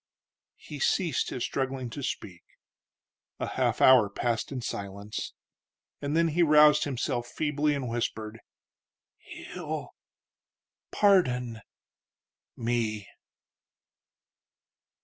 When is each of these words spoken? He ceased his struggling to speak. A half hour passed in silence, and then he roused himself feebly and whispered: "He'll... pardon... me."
He 0.57 0.79
ceased 0.79 1.29
his 1.29 1.43
struggling 1.43 1.91
to 1.91 2.01
speak. 2.01 2.41
A 3.39 3.45
half 3.49 3.81
hour 3.81 4.09
passed 4.09 4.51
in 4.51 4.59
silence, 4.61 5.35
and 6.01 6.17
then 6.17 6.29
he 6.29 6.41
roused 6.41 6.85
himself 6.85 7.27
feebly 7.27 7.75
and 7.75 7.87
whispered: 7.87 8.39
"He'll... 9.19 9.93
pardon... 10.89 11.61
me." 12.57 13.09